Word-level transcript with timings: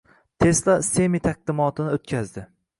Tesla 0.45 0.77
Semi 0.87 1.23
taqdimotini 1.29 1.95
o‘tkazdi. 1.99 2.51